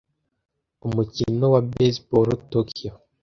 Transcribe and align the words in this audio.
umukino 0.87 1.45
wa 1.53 1.61
baseball 1.71 2.27
Tokiyo 2.51 2.91